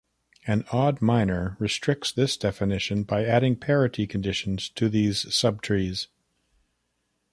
[0.47, 6.07] An odd minor restricts this definition by adding parity conditions to these subtrees.